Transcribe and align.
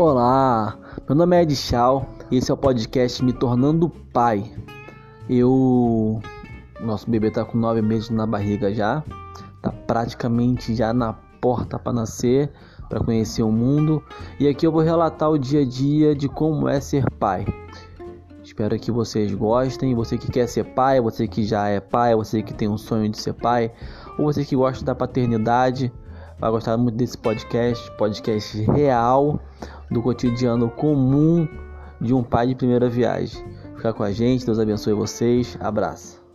Olá, 0.00 0.78
meu 1.08 1.16
nome 1.16 1.36
é 1.36 1.42
Ed 1.42 1.56
Chau 1.56 2.08
e 2.30 2.36
esse 2.36 2.52
é 2.52 2.54
o 2.54 2.56
podcast 2.56 3.20
Me 3.24 3.32
Tornando 3.32 3.88
Pai. 3.88 4.48
Eu. 5.28 6.22
Nosso 6.80 7.10
bebê 7.10 7.32
tá 7.32 7.44
com 7.44 7.58
nove 7.58 7.82
meses 7.82 8.08
na 8.08 8.24
barriga 8.24 8.72
já, 8.72 9.02
tá 9.60 9.72
praticamente 9.72 10.72
já 10.72 10.92
na 10.92 11.14
porta 11.40 11.80
para 11.80 11.92
nascer, 11.92 12.48
para 12.88 13.00
conhecer 13.00 13.42
o 13.42 13.50
mundo. 13.50 14.00
E 14.38 14.46
aqui 14.46 14.64
eu 14.64 14.70
vou 14.70 14.82
relatar 14.82 15.32
o 15.32 15.36
dia 15.36 15.62
a 15.62 15.64
dia 15.64 16.14
de 16.14 16.28
como 16.28 16.68
é 16.68 16.78
ser 16.78 17.04
pai. 17.18 17.44
Espero 18.40 18.78
que 18.78 18.92
vocês 18.92 19.34
gostem. 19.34 19.96
Você 19.96 20.16
que 20.16 20.30
quer 20.30 20.46
ser 20.46 20.62
pai, 20.76 21.00
você 21.00 21.26
que 21.26 21.42
já 21.42 21.66
é 21.66 21.80
pai, 21.80 22.14
você 22.14 22.40
que 22.40 22.54
tem 22.54 22.68
um 22.68 22.78
sonho 22.78 23.10
de 23.10 23.18
ser 23.18 23.32
pai, 23.32 23.72
ou 24.16 24.26
você 24.26 24.44
que 24.44 24.54
gosta 24.54 24.84
da 24.84 24.94
paternidade, 24.94 25.92
vai 26.38 26.50
gostar 26.50 26.76
muito 26.76 26.96
desse 26.96 27.16
podcast, 27.18 27.90
podcast 27.92 28.60
real 28.72 29.40
do 29.90 30.02
cotidiano 30.02 30.70
comum 30.70 31.48
de 32.00 32.14
um 32.14 32.22
pai 32.22 32.46
de 32.46 32.54
primeira 32.54 32.88
viagem. 32.88 33.44
Fica 33.76 33.92
com 33.92 34.02
a 34.02 34.12
gente, 34.12 34.44
Deus 34.44 34.58
abençoe 34.58 34.92
vocês. 34.92 35.56
Abraço. 35.60 36.27